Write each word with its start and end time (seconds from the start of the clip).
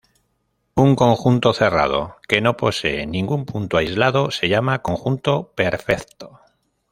Un 0.73 0.95
conjunto 0.95 1.53
cerrado 1.53 2.17
que 2.27 2.41
no 2.41 2.57
posee 2.57 3.05
ningún 3.05 3.45
punto 3.45 3.77
aislado 3.77 4.31
se 4.31 4.49
llama 4.49 4.81
conjunto 4.81 5.53
perfecto. 5.53 6.41